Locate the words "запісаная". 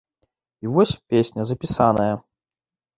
1.53-2.13